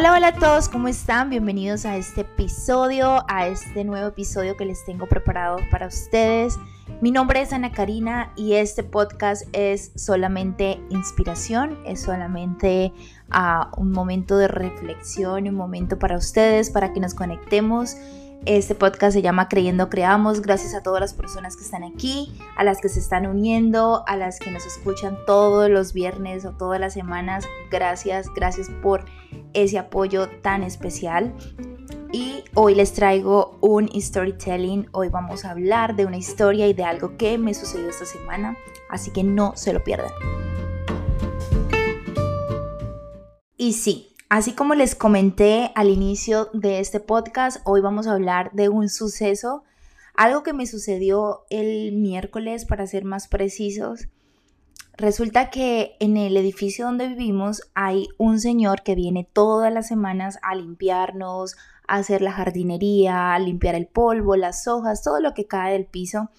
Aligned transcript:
Hola, 0.00 0.14
hola 0.14 0.28
a 0.28 0.32
todos, 0.34 0.70
¿cómo 0.70 0.88
están? 0.88 1.28
Bienvenidos 1.28 1.84
a 1.84 1.98
este 1.98 2.22
episodio, 2.22 3.22
a 3.28 3.48
este 3.48 3.84
nuevo 3.84 4.08
episodio 4.08 4.56
que 4.56 4.64
les 4.64 4.82
tengo 4.86 5.06
preparado 5.06 5.58
para 5.70 5.88
ustedes. 5.88 6.58
Mi 7.02 7.10
nombre 7.10 7.42
es 7.42 7.52
Ana 7.52 7.70
Karina 7.70 8.32
y 8.34 8.54
este 8.54 8.82
podcast 8.82 9.46
es 9.52 9.92
solamente 9.96 10.80
inspiración, 10.88 11.78
es 11.84 12.00
solamente 12.00 12.94
uh, 13.30 13.78
un 13.78 13.92
momento 13.92 14.38
de 14.38 14.48
reflexión, 14.48 15.46
un 15.46 15.54
momento 15.54 15.98
para 15.98 16.16
ustedes, 16.16 16.70
para 16.70 16.94
que 16.94 17.00
nos 17.00 17.12
conectemos 17.12 17.94
este 18.46 18.74
podcast 18.74 19.12
se 19.12 19.22
llama 19.22 19.48
Creyendo 19.48 19.90
Creamos. 19.90 20.40
Gracias 20.40 20.74
a 20.74 20.82
todas 20.82 21.00
las 21.00 21.14
personas 21.14 21.56
que 21.56 21.62
están 21.62 21.84
aquí, 21.84 22.32
a 22.56 22.64
las 22.64 22.80
que 22.80 22.88
se 22.88 23.00
están 23.00 23.26
uniendo, 23.26 24.04
a 24.06 24.16
las 24.16 24.38
que 24.38 24.50
nos 24.50 24.66
escuchan 24.66 25.18
todos 25.26 25.68
los 25.68 25.92
viernes 25.92 26.44
o 26.44 26.52
todas 26.52 26.80
las 26.80 26.94
semanas. 26.94 27.44
Gracias, 27.70 28.26
gracias 28.34 28.70
por 28.82 29.04
ese 29.52 29.78
apoyo 29.78 30.28
tan 30.42 30.62
especial. 30.62 31.34
Y 32.12 32.44
hoy 32.54 32.74
les 32.74 32.92
traigo 32.92 33.58
un 33.60 33.88
storytelling. 34.00 34.88
Hoy 34.92 35.08
vamos 35.08 35.44
a 35.44 35.52
hablar 35.52 35.94
de 35.94 36.06
una 36.06 36.16
historia 36.16 36.66
y 36.66 36.72
de 36.72 36.84
algo 36.84 37.16
que 37.16 37.38
me 37.38 37.54
sucedió 37.54 37.88
esta 37.88 38.06
semana. 38.06 38.56
Así 38.88 39.12
que 39.12 39.22
no 39.22 39.52
se 39.54 39.72
lo 39.72 39.84
pierdan. 39.84 40.10
Y 43.56 43.74
sí, 43.74 44.09
Así 44.30 44.52
como 44.52 44.76
les 44.76 44.94
comenté 44.94 45.72
al 45.74 45.88
inicio 45.88 46.50
de 46.52 46.78
este 46.78 47.00
podcast, 47.00 47.60
hoy 47.64 47.80
vamos 47.80 48.06
a 48.06 48.12
hablar 48.12 48.52
de 48.52 48.68
un 48.68 48.88
suceso, 48.88 49.64
algo 50.14 50.44
que 50.44 50.52
me 50.52 50.68
sucedió 50.68 51.46
el 51.50 51.90
miércoles 51.96 52.64
para 52.64 52.86
ser 52.86 53.04
más 53.04 53.26
precisos. 53.26 54.06
Resulta 54.96 55.50
que 55.50 55.96
en 55.98 56.16
el 56.16 56.36
edificio 56.36 56.86
donde 56.86 57.08
vivimos 57.08 57.62
hay 57.74 58.06
un 58.18 58.38
señor 58.38 58.84
que 58.84 58.94
viene 58.94 59.28
todas 59.32 59.72
las 59.72 59.88
semanas 59.88 60.38
a 60.42 60.54
limpiarnos, 60.54 61.56
a 61.88 61.96
hacer 61.96 62.22
la 62.22 62.30
jardinería, 62.30 63.34
a 63.34 63.38
limpiar 63.40 63.74
el 63.74 63.88
polvo, 63.88 64.36
las 64.36 64.68
hojas, 64.68 65.02
todo 65.02 65.18
lo 65.18 65.34
que 65.34 65.48
cae 65.48 65.72
del 65.72 65.86
piso. 65.86 66.30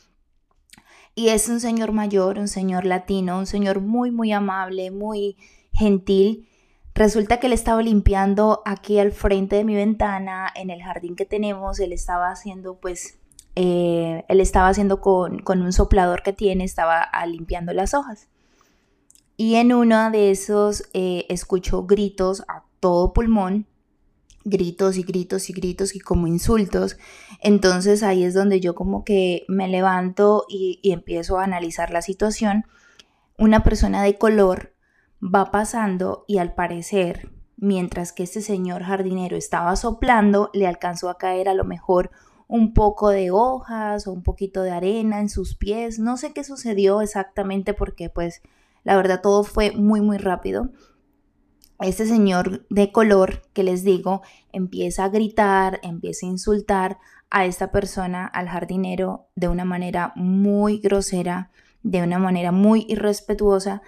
Y 1.13 1.27
es 1.27 1.49
un 1.49 1.59
señor 1.59 1.91
mayor, 1.91 2.39
un 2.39 2.47
señor 2.47 2.85
latino, 2.85 3.37
un 3.37 3.47
señor 3.47 3.81
muy, 3.81 4.11
muy 4.11 4.31
amable, 4.31 4.91
muy 4.91 5.35
gentil 5.73 6.47
Resulta 6.93 7.39
que 7.39 7.47
él 7.47 7.53
estaba 7.53 7.81
limpiando 7.81 8.61
aquí 8.65 8.99
al 8.99 9.11
frente 9.11 9.55
de 9.55 9.63
mi 9.63 9.75
ventana, 9.75 10.51
en 10.55 10.69
el 10.69 10.83
jardín 10.83 11.15
que 11.15 11.25
tenemos, 11.25 11.79
él 11.79 11.93
estaba 11.93 12.31
haciendo 12.31 12.79
pues, 12.79 13.17
eh, 13.55 14.25
él 14.27 14.41
estaba 14.41 14.67
haciendo 14.67 14.99
con, 14.99 15.41
un 15.47 15.73
soplador 15.73 16.21
que 16.21 16.33
tiene, 16.33 16.65
estaba 16.65 17.01
ah, 17.01 17.25
limpiando 17.25 17.73
las 17.73 17.93
hojas. 17.93 18.27
Y 19.37 19.55
en 19.55 19.73
uno 19.73 20.11
de 20.11 20.31
esos 20.31 20.83
eh, 20.93 21.25
escuchó 21.29 21.83
gritos 21.83 22.43
a 22.47 22.65
todo 22.79 23.13
pulmón, 23.13 23.67
gritos 24.43 24.97
y 24.97 25.03
gritos 25.03 25.49
y 25.49 25.53
gritos 25.53 25.95
y 25.95 25.99
como 25.99 26.27
insultos. 26.27 26.97
Entonces 27.39 28.03
ahí 28.03 28.23
es 28.23 28.33
donde 28.33 28.59
yo 28.59 28.75
como 28.75 29.05
que 29.05 29.45
me 29.47 29.69
levanto 29.69 30.45
y, 30.49 30.79
y 30.83 30.91
empiezo 30.91 31.39
a 31.39 31.45
analizar 31.45 31.91
la 31.91 32.01
situación. 32.01 32.65
Una 33.37 33.63
persona 33.63 34.03
de 34.03 34.17
color 34.17 34.70
va 35.21 35.51
pasando 35.51 36.25
y 36.27 36.39
al 36.39 36.53
parecer, 36.53 37.29
mientras 37.57 38.11
que 38.11 38.23
este 38.23 38.41
señor 38.41 38.83
jardinero 38.83 39.37
estaba 39.37 39.75
soplando, 39.75 40.49
le 40.53 40.67
alcanzó 40.67 41.09
a 41.09 41.17
caer 41.17 41.47
a 41.47 41.53
lo 41.53 41.63
mejor 41.63 42.11
un 42.47 42.73
poco 42.73 43.09
de 43.09 43.31
hojas 43.31 44.07
o 44.07 44.11
un 44.11 44.23
poquito 44.23 44.63
de 44.63 44.71
arena 44.71 45.19
en 45.19 45.29
sus 45.29 45.55
pies. 45.55 45.99
No 45.99 46.17
sé 46.17 46.33
qué 46.33 46.43
sucedió 46.43 47.01
exactamente 47.01 47.73
porque 47.73 48.09
pues 48.09 48.41
la 48.83 48.95
verdad 48.97 49.21
todo 49.21 49.43
fue 49.43 49.71
muy 49.71 50.01
muy 50.01 50.17
rápido. 50.17 50.69
Este 51.79 52.05
señor 52.05 52.67
de 52.69 52.91
color 52.91 53.43
que 53.53 53.63
les 53.63 53.83
digo 53.83 54.21
empieza 54.51 55.05
a 55.05 55.09
gritar, 55.09 55.79
empieza 55.81 56.25
a 56.25 56.29
insultar 56.29 56.97
a 57.29 57.45
esta 57.45 57.71
persona, 57.71 58.25
al 58.27 58.49
jardinero, 58.49 59.27
de 59.35 59.47
una 59.47 59.63
manera 59.63 60.11
muy 60.15 60.79
grosera, 60.79 61.49
de 61.81 62.03
una 62.03 62.19
manera 62.19 62.51
muy 62.51 62.85
irrespetuosa 62.89 63.81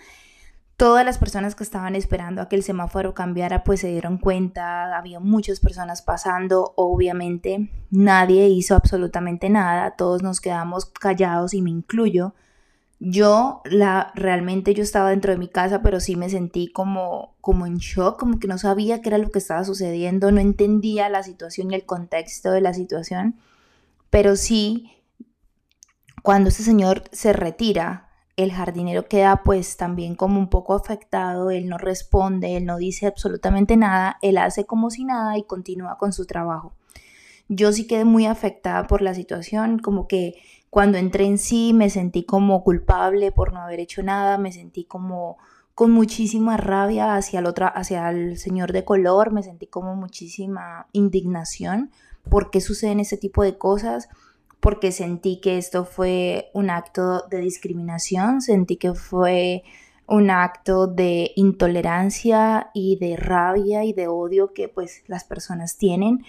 Todas 0.83 1.05
las 1.05 1.17
personas 1.17 1.55
que 1.55 1.63
estaban 1.63 1.95
esperando 1.95 2.41
a 2.41 2.49
que 2.49 2.57
el 2.57 2.63
semáforo 2.63 3.13
cambiara 3.13 3.63
pues 3.63 3.79
se 3.79 3.87
dieron 3.87 4.17
cuenta, 4.17 4.97
había 4.97 5.21
muchas 5.21 5.61
personas 5.61 6.01
pasando, 6.01 6.73
obviamente 6.75 7.69
nadie 7.89 8.49
hizo 8.49 8.75
absolutamente 8.75 9.49
nada, 9.49 9.95
todos 9.95 10.23
nos 10.23 10.41
quedamos 10.41 10.85
callados 10.87 11.53
y 11.53 11.61
me 11.61 11.69
incluyo. 11.69 12.33
Yo 12.99 13.61
la 13.63 14.11
realmente 14.13 14.73
yo 14.73 14.83
estaba 14.83 15.11
dentro 15.11 15.31
de 15.31 15.37
mi 15.37 15.47
casa, 15.47 15.81
pero 15.81 16.01
sí 16.01 16.17
me 16.17 16.29
sentí 16.29 16.67
como 16.67 17.37
como 17.39 17.65
en 17.65 17.77
shock, 17.77 18.19
como 18.19 18.37
que 18.37 18.49
no 18.49 18.57
sabía 18.57 19.01
qué 19.01 19.07
era 19.07 19.19
lo 19.19 19.31
que 19.31 19.39
estaba 19.39 19.63
sucediendo, 19.63 20.33
no 20.33 20.41
entendía 20.41 21.07
la 21.07 21.23
situación 21.23 21.71
y 21.71 21.75
el 21.75 21.85
contexto 21.85 22.51
de 22.51 22.59
la 22.59 22.73
situación, 22.73 23.37
pero 24.09 24.35
sí 24.35 24.91
cuando 26.23 26.49
este 26.49 26.63
señor 26.63 27.03
se 27.13 27.31
retira 27.31 28.02
el 28.35 28.51
jardinero 28.51 29.07
queda 29.07 29.43
pues 29.43 29.77
también 29.77 30.15
como 30.15 30.39
un 30.39 30.49
poco 30.49 30.73
afectado, 30.73 31.51
él 31.51 31.69
no 31.69 31.77
responde, 31.77 32.57
él 32.57 32.65
no 32.65 32.77
dice 32.77 33.07
absolutamente 33.07 33.77
nada, 33.77 34.17
él 34.21 34.37
hace 34.37 34.65
como 34.65 34.89
si 34.89 35.05
nada 35.05 35.37
y 35.37 35.43
continúa 35.43 35.97
con 35.97 36.13
su 36.13 36.25
trabajo. 36.25 36.73
Yo 37.47 37.71
sí 37.71 37.85
quedé 37.85 38.05
muy 38.05 38.25
afectada 38.25 38.87
por 38.87 39.01
la 39.01 39.13
situación, 39.13 39.77
como 39.77 40.07
que 40.07 40.35
cuando 40.69 40.97
entré 40.97 41.25
en 41.25 41.37
sí 41.37 41.71
me 41.73 41.89
sentí 41.89 42.23
como 42.23 42.63
culpable 42.63 43.31
por 43.31 43.53
no 43.53 43.61
haber 43.61 43.79
hecho 43.79 44.01
nada, 44.01 44.37
me 44.37 44.51
sentí 44.51 44.85
como 44.85 45.37
con 45.75 45.91
muchísima 45.91 46.57
rabia 46.57 47.15
hacia 47.15 47.39
el 47.39 47.45
otro, 47.45 47.69
hacia 47.73 48.09
el 48.09 48.37
señor 48.37 48.71
de 48.71 48.85
color, 48.85 49.31
me 49.31 49.43
sentí 49.43 49.67
como 49.67 49.95
muchísima 49.95 50.87
indignación, 50.91 51.91
¿por 52.29 52.49
qué 52.49 52.61
suceden 52.61 52.99
ese 52.99 53.17
tipo 53.17 53.43
de 53.43 53.57
cosas? 53.57 54.09
Porque 54.63 54.93
sentí 54.93 55.41
que 55.41 55.57
esto 55.57 55.83
fue 55.83 56.49
un 56.53 56.69
acto 56.69 57.25
de 57.29 57.39
discriminación, 57.39 58.39
sentí 58.39 58.77
que 58.77 58.93
fue 58.93 59.63
un 60.07 60.29
acto 60.29 60.87
de 60.87 61.31
intolerancia 61.35 62.69
y 62.73 62.95
de 62.95 63.17
rabia 63.17 63.83
y 63.83 63.91
de 63.91 64.07
odio 64.07 64.53
que 64.53 64.69
pues 64.69 65.03
las 65.07 65.25
personas 65.25 65.75
tienen. 65.75 66.23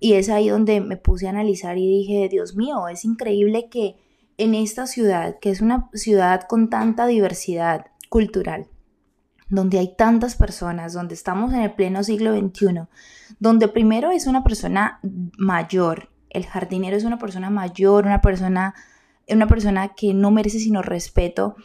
Y 0.00 0.14
es 0.14 0.30
ahí 0.30 0.48
donde 0.48 0.80
me 0.80 0.96
puse 0.96 1.26
a 1.26 1.30
analizar 1.30 1.76
y 1.76 1.86
dije, 1.86 2.30
Dios 2.30 2.56
mío, 2.56 2.88
es 2.88 3.04
increíble 3.04 3.68
que 3.68 3.96
en 4.38 4.54
esta 4.54 4.86
ciudad, 4.86 5.38
que 5.38 5.50
es 5.50 5.60
una 5.60 5.90
ciudad 5.92 6.44
con 6.48 6.70
tanta 6.70 7.06
diversidad 7.06 7.84
cultural, 8.08 8.66
donde 9.50 9.78
hay 9.78 9.94
tantas 9.94 10.36
personas, 10.36 10.94
donde 10.94 11.12
estamos 11.12 11.52
en 11.52 11.60
el 11.60 11.74
pleno 11.74 12.02
siglo 12.02 12.34
XXI, 12.34 12.88
donde 13.38 13.68
primero 13.68 14.10
es 14.10 14.26
una 14.26 14.42
persona 14.42 15.00
mayor 15.36 16.13
el 16.34 16.44
jardinero 16.46 16.96
es 16.96 17.04
una 17.04 17.18
persona 17.18 17.48
mayor, 17.48 18.04
una 18.04 18.20
persona, 18.20 18.74
una 19.28 19.46
persona 19.46 19.94
que 19.94 20.12
no 20.12 20.30
merece 20.30 20.58
sino 20.58 20.82
respeto 20.82 21.56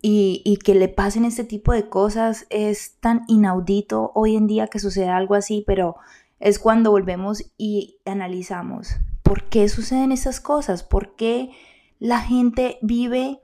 y, 0.00 0.58
que 0.64 0.74
le 0.74 0.88
pasen 0.88 1.24
este 1.24 1.44
tipo 1.44 1.72
de 1.72 1.88
cosas 1.88 2.46
es 2.50 2.96
tan 3.00 3.22
inaudito 3.28 4.10
hoy 4.14 4.36
en 4.36 4.46
día 4.46 4.66
que 4.66 4.80
suceda 4.80 5.16
algo 5.16 5.34
así, 5.34 5.62
pero 5.66 5.96
es 6.40 6.58
cuando 6.58 6.90
volvemos 6.90 7.52
y 7.56 7.98
analizamos 8.04 8.96
por 9.22 9.44
qué 9.44 9.68
suceden 9.68 10.10
estas 10.10 10.40
cosas, 10.40 10.82
por 10.82 11.14
qué 11.14 11.50
la 12.00 12.18
gente 12.20 12.78
vive 12.82 13.40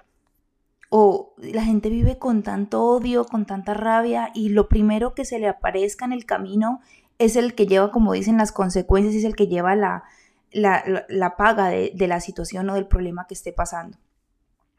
o 0.90 1.34
la 1.38 1.62
gente 1.64 1.90
vive 1.90 2.18
con 2.18 2.42
tanto 2.42 2.82
odio, 2.84 3.24
con 3.24 3.46
tanta 3.46 3.74
rabia 3.74 4.30
y 4.34 4.48
lo 4.48 4.68
primero 4.68 5.14
que 5.14 5.24
se 5.24 5.38
le 5.38 5.46
aparezca 5.46 6.06
en 6.06 6.12
el 6.12 6.24
camino 6.24 6.80
es 7.18 7.36
el 7.36 7.54
que 7.54 7.66
lleva, 7.66 7.90
como 7.90 8.12
dicen, 8.12 8.36
las 8.36 8.52
consecuencias, 8.52 9.14
es 9.14 9.24
el 9.24 9.36
que 9.36 9.48
lleva 9.48 9.76
la, 9.76 10.04
la, 10.52 11.34
paga 11.36 11.68
de, 11.68 11.92
de, 11.94 12.08
la 12.08 12.20
situación 12.20 12.68
o 12.70 12.74
del 12.74 12.86
problema 12.86 13.26
que 13.26 13.34
esté 13.34 13.52
pasando. 13.52 13.98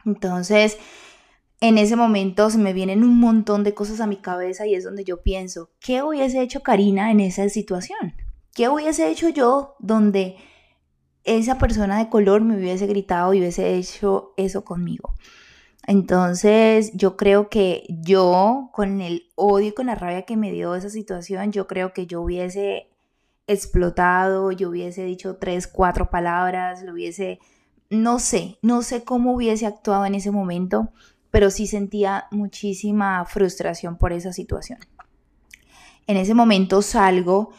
Entonces, 0.05 0.77
en 1.61 1.77
ese 1.77 1.95
momento 1.95 2.49
se 2.49 2.57
me 2.57 2.73
vienen 2.73 3.03
un 3.03 3.19
montón 3.19 3.63
de 3.63 3.73
cosas 3.73 3.99
a 3.99 4.07
mi 4.07 4.17
cabeza 4.17 4.65
y 4.65 4.75
es 4.75 4.83
donde 4.83 5.03
yo 5.03 5.21
pienso, 5.21 5.71
¿qué 5.79 6.03
hubiese 6.03 6.41
hecho 6.41 6.61
Karina 6.61 7.11
en 7.11 7.19
esa 7.19 7.47
situación? 7.49 8.13
¿Qué 8.53 8.69
hubiese 8.69 9.09
hecho 9.09 9.29
yo 9.29 9.75
donde 9.79 10.37
esa 11.23 11.57
persona 11.57 11.99
de 11.99 12.09
color 12.09 12.41
me 12.41 12.57
hubiese 12.57 12.87
gritado 12.87 13.33
y 13.33 13.39
hubiese 13.39 13.75
hecho 13.75 14.33
eso 14.37 14.63
conmigo? 14.63 15.15
Entonces, 15.85 16.91
yo 16.93 17.17
creo 17.17 17.49
que 17.49 17.83
yo, 17.89 18.69
con 18.73 19.01
el 19.01 19.29
odio 19.35 19.69
y 19.69 19.71
con 19.71 19.87
la 19.87 19.95
rabia 19.95 20.21
que 20.21 20.37
me 20.37 20.51
dio 20.51 20.75
esa 20.75 20.89
situación, 20.89 21.51
yo 21.51 21.67
creo 21.67 21.93
que 21.93 22.05
yo 22.05 22.21
hubiese 22.21 22.89
explotado, 23.49 24.51
yo 24.51 24.69
hubiese 24.69 25.03
dicho 25.03 25.37
tres, 25.37 25.67
cuatro 25.67 26.09
palabras, 26.09 26.83
lo 26.83 26.93
hubiese, 26.93 27.39
no 27.89 28.19
sé, 28.19 28.59
no 28.61 28.83
sé 28.83 29.03
cómo 29.03 29.33
hubiese 29.33 29.65
actuado 29.65 30.05
en 30.05 30.13
ese 30.13 30.29
momento, 30.29 30.91
pero 31.31 31.49
sí 31.49 31.65
sentía 31.65 32.27
muchísima 32.31 33.25
frustración 33.25 33.97
por 33.97 34.13
esa 34.13 34.33
situación. 34.33 34.79
En 36.05 36.17
ese 36.17 36.35
momento 36.35 36.81
salgo 36.81 37.51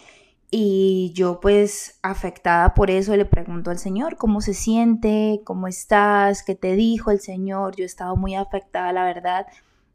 y 0.50 1.12
yo 1.14 1.40
pues 1.40 1.98
afectada 2.02 2.74
por 2.74 2.90
eso 2.90 3.16
le 3.16 3.24
pregunto 3.24 3.70
al 3.70 3.78
Señor 3.78 4.16
cómo 4.16 4.40
se 4.40 4.54
siente, 4.54 5.40
cómo 5.44 5.66
estás, 5.66 6.44
qué 6.44 6.54
te 6.54 6.74
dijo 6.76 7.10
el 7.10 7.20
Señor. 7.20 7.74
Yo 7.76 7.84
estaba 7.84 8.14
muy 8.14 8.36
afectada, 8.36 8.92
la 8.92 9.04
verdad, 9.04 9.46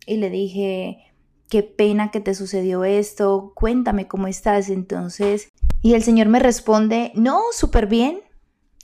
y 0.06 0.18
le 0.18 0.30
dije, 0.30 1.15
qué 1.50 1.64
pena 1.64 2.12
que 2.12 2.20
te 2.20 2.34
sucedió 2.34 2.84
esto, 2.84 3.54
cuéntame 3.56 4.08
cómo 4.08 4.28
estás. 4.28 4.70
Entonces, 4.70 5.50
y 5.82 5.94
el 5.94 6.04
Señor 6.04 6.28
me 6.28 6.40
responde, 6.40 7.12
no, 7.16 7.42
súper 7.52 7.88
bien. 7.88 8.22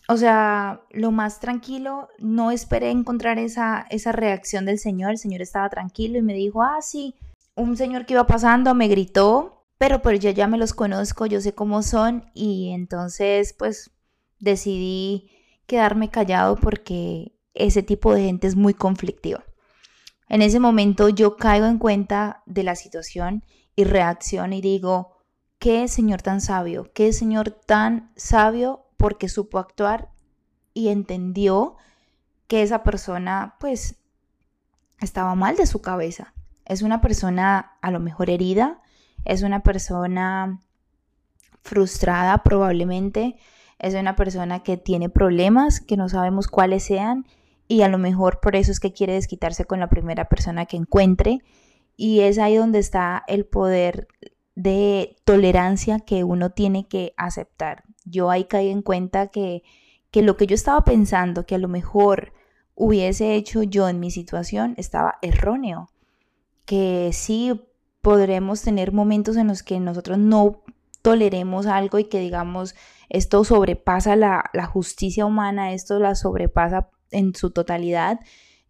O 0.07 0.17
sea, 0.17 0.81
lo 0.91 1.11
más 1.11 1.39
tranquilo, 1.39 2.09
no 2.19 2.51
esperé 2.51 2.91
encontrar 2.91 3.39
esa, 3.39 3.85
esa 3.89 4.11
reacción 4.11 4.65
del 4.65 4.79
Señor. 4.79 5.11
El 5.11 5.17
Señor 5.17 5.41
estaba 5.41 5.69
tranquilo 5.69 6.17
y 6.17 6.21
me 6.21 6.33
dijo, 6.33 6.61
ah, 6.63 6.81
sí, 6.81 7.15
un 7.55 7.77
señor 7.77 8.05
que 8.05 8.13
iba 8.13 8.27
pasando 8.27 8.73
me 8.73 8.87
gritó, 8.87 9.65
pero 9.77 10.01
pues 10.01 10.19
yo 10.19 10.29
ya 10.29 10.47
me 10.47 10.57
los 10.57 10.73
conozco, 10.73 11.25
yo 11.25 11.41
sé 11.41 11.53
cómo 11.53 11.81
son 11.83 12.25
y 12.33 12.71
entonces 12.71 13.53
pues 13.57 13.91
decidí 14.39 15.31
quedarme 15.65 16.09
callado 16.09 16.55
porque 16.55 17.37
ese 17.53 17.83
tipo 17.83 18.13
de 18.13 18.23
gente 18.23 18.47
es 18.47 18.55
muy 18.55 18.73
conflictiva. 18.73 19.43
En 20.31 20.41
ese 20.41 20.61
momento 20.61 21.09
yo 21.09 21.35
caigo 21.35 21.65
en 21.65 21.77
cuenta 21.77 22.41
de 22.45 22.63
la 22.63 22.75
situación 22.75 23.43
y 23.75 23.83
reacciono 23.83 24.55
y 24.55 24.61
digo, 24.61 25.17
qué 25.59 25.89
Señor 25.89 26.21
tan 26.21 26.39
sabio, 26.39 26.89
qué 26.93 27.11
Señor 27.11 27.49
tan 27.49 28.13
sabio 28.15 28.85
porque 28.95 29.27
supo 29.27 29.59
actuar 29.59 30.07
y 30.73 30.87
entendió 30.87 31.75
que 32.47 32.61
esa 32.61 32.81
persona 32.81 33.57
pues 33.59 33.97
estaba 35.01 35.35
mal 35.35 35.57
de 35.57 35.65
su 35.65 35.81
cabeza. 35.81 36.33
Es 36.63 36.81
una 36.81 37.01
persona 37.01 37.73
a 37.81 37.91
lo 37.91 37.99
mejor 37.99 38.29
herida, 38.29 38.81
es 39.25 39.43
una 39.43 39.63
persona 39.63 40.61
frustrada 41.61 42.41
probablemente, 42.41 43.35
es 43.79 43.95
una 43.95 44.15
persona 44.15 44.63
que 44.63 44.77
tiene 44.77 45.09
problemas 45.09 45.81
que 45.81 45.97
no 45.97 46.07
sabemos 46.07 46.47
cuáles 46.47 46.85
sean 46.85 47.25
y 47.71 47.83
a 47.83 47.87
lo 47.87 47.97
mejor 47.97 48.41
por 48.41 48.57
eso 48.57 48.69
es 48.69 48.81
que 48.81 48.91
quiere 48.91 49.13
desquitarse 49.13 49.63
con 49.63 49.79
la 49.79 49.87
primera 49.87 50.27
persona 50.27 50.65
que 50.65 50.75
encuentre. 50.75 51.39
Y 51.95 52.19
es 52.19 52.37
ahí 52.37 52.57
donde 52.57 52.79
está 52.79 53.23
el 53.29 53.45
poder 53.45 54.09
de 54.55 55.15
tolerancia 55.23 56.01
que 56.01 56.25
uno 56.25 56.49
tiene 56.49 56.89
que 56.89 57.13
aceptar. 57.15 57.85
Yo 58.03 58.29
ahí 58.29 58.43
caí 58.43 58.67
en 58.67 58.81
cuenta 58.81 59.27
que, 59.27 59.63
que 60.11 60.21
lo 60.21 60.35
que 60.35 60.47
yo 60.47 60.55
estaba 60.55 60.83
pensando, 60.83 61.45
que 61.45 61.55
a 61.55 61.59
lo 61.59 61.69
mejor 61.69 62.33
hubiese 62.75 63.35
hecho 63.35 63.63
yo 63.63 63.87
en 63.87 64.01
mi 64.01 64.11
situación, 64.11 64.73
estaba 64.75 65.17
erróneo. 65.21 65.87
Que 66.65 67.11
sí 67.13 67.61
podremos 68.01 68.63
tener 68.63 68.91
momentos 68.91 69.37
en 69.37 69.47
los 69.47 69.63
que 69.63 69.79
nosotros 69.79 70.17
no 70.17 70.61
toleremos 71.01 71.67
algo 71.67 71.99
y 71.99 72.03
que 72.03 72.19
digamos, 72.19 72.75
esto 73.07 73.45
sobrepasa 73.45 74.17
la, 74.17 74.49
la 74.51 74.65
justicia 74.65 75.25
humana, 75.25 75.71
esto 75.71 75.99
la 75.99 76.15
sobrepasa 76.15 76.89
en 77.11 77.35
su 77.35 77.51
totalidad. 77.51 78.19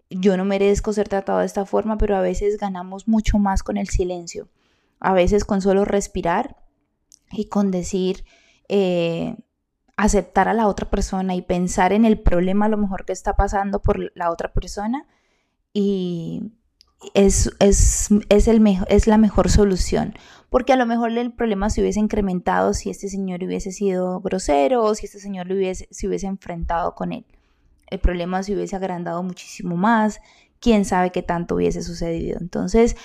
Yo 0.09 0.35
no 0.38 0.45
merezco 0.45 0.93
ser 0.93 1.07
tratado 1.07 1.39
de 1.39 1.45
esta 1.45 1.65
forma, 1.65 1.97
pero 1.97 2.17
a 2.17 2.21
veces 2.21 2.57
ganamos 2.57 3.07
mucho 3.07 3.39
más 3.39 3.63
con 3.63 3.77
el 3.77 3.88
silencio. 3.88 4.49
A 4.99 5.13
veces 5.13 5.45
con 5.45 5.61
solo 5.61 5.85
respirar 5.85 6.57
y 7.31 7.45
con 7.45 7.71
decir, 7.71 8.25
eh, 8.67 9.35
aceptar 9.95 10.47
a 10.47 10.53
la 10.53 10.67
otra 10.67 10.89
persona 10.89 11.35
y 11.35 11.41
pensar 11.41 11.93
en 11.93 12.05
el 12.05 12.19
problema 12.19 12.65
a 12.65 12.69
lo 12.69 12.77
mejor 12.77 13.05
que 13.05 13.13
está 13.13 13.35
pasando 13.35 13.81
por 13.81 14.11
la 14.15 14.31
otra 14.31 14.51
persona 14.51 15.05
y 15.73 16.51
es, 17.13 17.51
es, 17.59 18.09
es, 18.29 18.47
el 18.47 18.61
es 18.89 19.07
la 19.07 19.17
mejor 19.17 19.49
solución. 19.49 20.13
Porque 20.49 20.73
a 20.73 20.75
lo 20.75 20.85
mejor 20.85 21.17
el 21.17 21.31
problema 21.33 21.69
se 21.69 21.81
hubiese 21.81 21.99
incrementado 21.99 22.73
si 22.73 22.89
este 22.89 23.07
señor 23.07 23.43
hubiese 23.43 23.71
sido 23.71 24.19
grosero 24.19 24.83
o 24.83 24.95
si 24.95 25.05
este 25.05 25.19
señor 25.19 25.51
hubiese, 25.51 25.88
se 25.91 26.07
hubiese 26.07 26.27
enfrentado 26.27 26.93
con 26.95 27.13
él 27.13 27.25
el 27.91 27.99
problema 27.99 28.41
se 28.41 28.55
hubiese 28.55 28.75
agrandado 28.75 29.21
muchísimo 29.21 29.75
más, 29.75 30.19
quién 30.59 30.85
sabe 30.85 31.11
qué 31.11 31.21
tanto 31.21 31.55
hubiese 31.55 31.83
sucedido. 31.83 32.39
Entonces, 32.39 32.95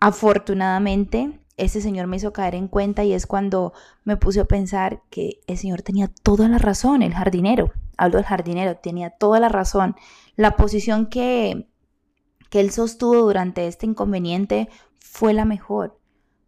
afortunadamente, 0.00 1.40
ese 1.56 1.80
señor 1.80 2.08
me 2.08 2.16
hizo 2.16 2.32
caer 2.32 2.54
en 2.54 2.66
cuenta 2.66 3.04
y 3.04 3.12
es 3.12 3.26
cuando 3.26 3.72
me 4.04 4.16
puse 4.16 4.40
a 4.40 4.44
pensar 4.44 5.02
que 5.10 5.40
el 5.46 5.56
señor 5.58 5.82
tenía 5.82 6.10
toda 6.22 6.48
la 6.48 6.58
razón, 6.58 7.02
el 7.02 7.14
jardinero, 7.14 7.72
hablo 7.96 8.16
del 8.16 8.26
jardinero, 8.26 8.76
tenía 8.76 9.10
toda 9.10 9.38
la 9.38 9.48
razón. 9.48 9.94
La 10.34 10.56
posición 10.56 11.06
que, 11.06 11.68
que 12.50 12.60
él 12.60 12.72
sostuvo 12.72 13.16
durante 13.16 13.68
este 13.68 13.86
inconveniente 13.86 14.68
fue 14.98 15.34
la 15.34 15.44
mejor. 15.44 16.00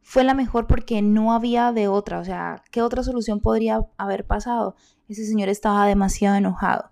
Fue 0.03 0.25
la 0.25 0.35
mejor 0.35 0.67
porque 0.67 1.01
no 1.01 1.33
había 1.33 1.73
de 1.73 1.87
otra, 1.89 2.19
o 2.19 2.25
sea, 2.25 2.63
¿qué 2.71 2.83
otra 2.83 3.03
solución 3.03 3.41
podría 3.41 3.81
haber 3.97 4.27
pasado? 4.27 4.75
Ese 5.09 5.25
señor 5.27 5.49
estaba 5.49 5.87
demasiado 5.87 6.37
enojado. 6.37 6.91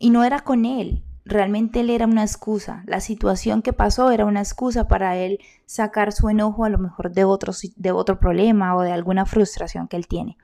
Y 0.00 0.10
no 0.10 0.24
era 0.24 0.40
con 0.40 0.64
él, 0.64 1.04
realmente 1.26 1.80
él 1.80 1.90
era 1.90 2.06
una 2.06 2.22
excusa. 2.22 2.82
La 2.86 3.00
situación 3.00 3.60
que 3.60 3.74
pasó 3.74 4.10
era 4.10 4.24
una 4.24 4.40
excusa 4.40 4.88
para 4.88 5.16
él 5.18 5.38
sacar 5.66 6.12
su 6.12 6.30
enojo 6.30 6.64
a 6.64 6.70
lo 6.70 6.78
mejor 6.78 7.12
de 7.12 7.24
otro, 7.24 7.52
de 7.76 7.92
otro 7.92 8.18
problema 8.18 8.74
o 8.74 8.80
de 8.80 8.92
alguna 8.92 9.26
frustración 9.26 9.88
que 9.88 9.96
él 9.96 10.08
tiene. 10.08 10.38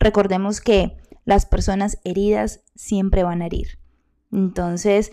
Recordemos 0.00 0.62
que 0.62 0.96
las 1.26 1.44
personas 1.44 1.98
heridas 2.02 2.62
siempre 2.74 3.22
van 3.22 3.42
a 3.42 3.46
herir. 3.46 3.78
Entonces, 4.32 5.12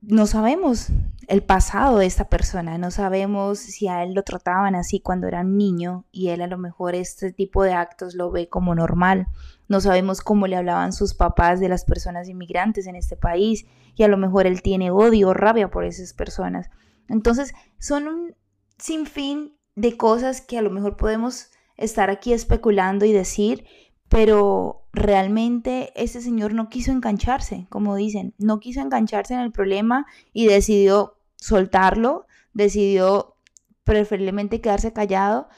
no 0.00 0.26
sabemos 0.26 0.88
el 1.26 1.42
pasado 1.42 1.98
de 1.98 2.06
esta 2.06 2.28
persona, 2.28 2.78
no 2.78 2.90
sabemos 2.90 3.58
si 3.58 3.88
a 3.88 4.02
él 4.02 4.14
lo 4.14 4.22
trataban 4.22 4.74
así 4.74 5.00
cuando 5.00 5.26
era 5.26 5.40
un 5.40 5.58
niño 5.58 6.06
y 6.10 6.28
él 6.28 6.40
a 6.40 6.46
lo 6.46 6.56
mejor 6.56 6.94
este 6.94 7.32
tipo 7.32 7.62
de 7.62 7.74
actos 7.74 8.14
lo 8.14 8.30
ve 8.30 8.48
como 8.48 8.74
normal. 8.74 9.26
No 9.68 9.80
sabemos 9.80 10.22
cómo 10.22 10.46
le 10.46 10.56
hablaban 10.56 10.92
sus 10.92 11.14
papás 11.14 11.60
de 11.60 11.68
las 11.68 11.84
personas 11.84 12.28
inmigrantes 12.28 12.86
en 12.86 12.96
este 12.96 13.16
país 13.16 13.66
y 13.94 14.04
a 14.04 14.08
lo 14.08 14.16
mejor 14.16 14.46
él 14.46 14.62
tiene 14.62 14.90
odio 14.90 15.28
o 15.28 15.34
rabia 15.34 15.70
por 15.70 15.84
esas 15.84 16.14
personas. 16.14 16.70
Entonces, 17.08 17.52
son 17.78 18.08
un 18.08 18.36
sinfín 18.78 19.58
de 19.74 19.96
cosas 19.96 20.40
que 20.40 20.56
a 20.56 20.62
lo 20.62 20.70
mejor 20.70 20.96
podemos 20.96 21.50
estar 21.76 22.08
aquí 22.08 22.32
especulando 22.32 23.04
y 23.04 23.12
decir, 23.12 23.66
pero 24.08 24.86
realmente 24.92 25.92
ese 25.94 26.20
señor 26.20 26.54
no 26.54 26.68
quiso 26.68 26.92
engancharse, 26.92 27.66
como 27.68 27.96
dicen, 27.96 28.34
no 28.38 28.58
quiso 28.60 28.80
engancharse 28.80 29.34
en 29.34 29.40
el 29.40 29.52
problema 29.52 30.06
y 30.32 30.46
decidió 30.46 31.18
soltarlo, 31.36 32.26
decidió 32.52 33.36
preferiblemente 33.84 34.60
quedarse 34.60 34.92
callado 34.92 35.48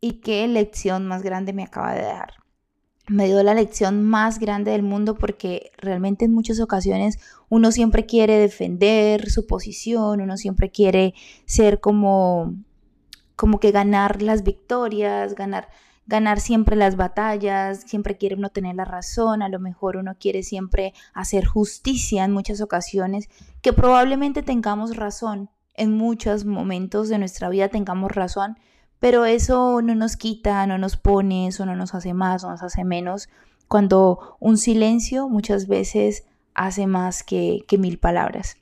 y 0.00 0.20
qué 0.20 0.46
lección 0.48 1.06
más 1.06 1.22
grande 1.22 1.52
me 1.52 1.64
acaba 1.64 1.94
de 1.94 2.02
dar. 2.02 2.34
Me 3.08 3.26
dio 3.26 3.42
la 3.42 3.54
lección 3.54 4.04
más 4.04 4.38
grande 4.38 4.70
del 4.70 4.82
mundo 4.82 5.16
porque 5.16 5.72
realmente 5.78 6.24
en 6.24 6.32
muchas 6.32 6.60
ocasiones 6.60 7.18
uno 7.48 7.72
siempre 7.72 8.06
quiere 8.06 8.38
defender 8.38 9.30
su 9.30 9.46
posición, 9.46 10.20
uno 10.20 10.36
siempre 10.36 10.70
quiere 10.70 11.14
ser 11.44 11.80
como 11.80 12.54
como 13.34 13.58
que 13.58 13.70
ganar 13.70 14.20
las 14.20 14.42
victorias, 14.42 15.34
ganar 15.34 15.70
ganar 16.06 16.40
siempre 16.40 16.76
las 16.76 16.96
batallas, 16.96 17.82
siempre 17.86 18.16
quiere 18.16 18.34
uno 18.34 18.50
tener 18.50 18.74
la 18.74 18.84
razón, 18.84 19.42
a 19.42 19.48
lo 19.48 19.60
mejor 19.60 19.96
uno 19.96 20.16
quiere 20.18 20.42
siempre 20.42 20.92
hacer 21.14 21.46
justicia 21.46 22.24
en 22.24 22.32
muchas 22.32 22.60
ocasiones, 22.60 23.28
que 23.62 23.72
probablemente 23.72 24.42
tengamos 24.42 24.96
razón, 24.96 25.50
en 25.74 25.96
muchos 25.96 26.44
momentos 26.44 27.08
de 27.08 27.18
nuestra 27.18 27.48
vida 27.48 27.68
tengamos 27.68 28.12
razón, 28.12 28.58
pero 28.98 29.24
eso 29.24 29.80
no 29.82 29.94
nos 29.94 30.16
quita, 30.16 30.66
no 30.66 30.78
nos 30.78 30.96
pone, 30.96 31.46
eso 31.46 31.64
no 31.64 31.74
nos 31.74 31.94
hace 31.94 32.12
más, 32.12 32.42
no 32.42 32.50
nos 32.50 32.62
hace 32.62 32.84
menos, 32.84 33.28
cuando 33.68 34.36
un 34.40 34.58
silencio 34.58 35.28
muchas 35.28 35.68
veces 35.68 36.24
hace 36.54 36.86
más 36.86 37.22
que, 37.22 37.64
mil 37.78 37.98
palabras. 37.98 38.56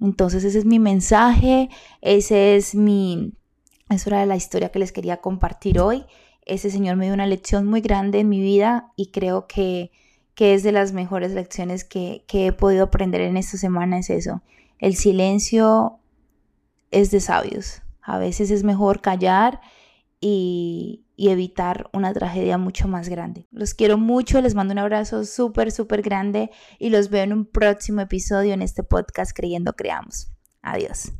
Entonces 0.00 0.44
ese 0.44 0.60
es 0.60 0.64
mi 0.64 0.78
mensaje, 0.78 1.68
ese 2.00 2.56
es 2.56 2.74
mi, 2.74 3.34
eso 3.90 4.10
era 4.10 4.24
la 4.24 4.36
historia 4.36 4.70
que 4.70 4.78
les 4.78 4.92
quería 4.92 5.18
compartir 5.18 5.80
hoy 5.80 6.06
ese 6.46 6.70
Señor 6.70 6.96
me 6.96 7.06
dio 7.06 7.14
una 7.14 7.26
lección 7.26 7.66
muy 7.66 7.80
grande 7.80 8.20
en 8.20 8.28
mi 8.28 8.40
vida 8.40 8.92
y 8.96 9.10
creo 9.10 9.46
que, 9.46 9.90
que 10.34 10.54
es 10.54 10.62
de 10.62 10.72
las 10.72 10.92
mejores 10.92 11.32
lecciones 11.32 11.84
que, 11.84 12.24
que 12.26 12.46
he 12.46 12.52
podido 12.52 12.84
aprender 12.84 13.20
en 13.20 13.36
esta 13.36 13.58
semana, 13.58 13.98
es 13.98 14.10
eso. 14.10 14.42
El 14.78 14.94
silencio 14.94 15.98
es 16.90 17.10
de 17.10 17.20
sabios. 17.20 17.82
A 18.00 18.18
veces 18.18 18.50
es 18.52 18.62
mejor 18.62 19.00
callar 19.00 19.60
y, 20.20 21.04
y, 21.16 21.28
evitar 21.30 21.90
una 21.92 22.12
tragedia 22.12 22.56
mucho 22.56 22.86
más 22.86 23.08
grande. 23.08 23.46
Los 23.50 23.74
quiero 23.74 23.98
mucho, 23.98 24.40
les 24.40 24.54
mando 24.54 24.72
un 24.72 24.78
abrazo 24.78 25.24
súper, 25.24 25.72
súper 25.72 26.02
grande 26.02 26.50
y 26.78 26.90
los 26.90 27.10
veo 27.10 27.24
en 27.24 27.32
un 27.32 27.44
próximo 27.44 28.00
episodio 28.00 28.54
en 28.54 28.62
este 28.62 28.84
podcast 28.84 29.36
Creyendo 29.36 29.72
Creamos. 29.74 30.28
Adiós. 30.62 31.12